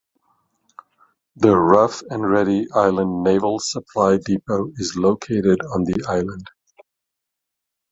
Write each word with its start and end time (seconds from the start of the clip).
The 1.35 1.55
Rough 1.55 2.01
and 2.09 2.27
Ready 2.27 2.65
Island 2.73 3.21
Naval 3.21 3.59
Supply 3.59 4.17
Depot 4.17 4.71
is 4.77 4.95
located 4.97 5.59
on 5.75 5.83
the 5.83 6.03
island. 6.09 6.49